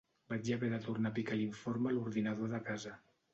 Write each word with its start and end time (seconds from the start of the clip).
Vaig 0.31 0.47
haver 0.53 0.69
de 0.71 0.79
tornar 0.85 1.11
a 1.13 1.15
picar 1.17 1.37
l'informe 1.41 1.93
a 1.93 1.97
l'ordinador 1.99 2.51
de 2.57 2.63
casa. 2.73 2.97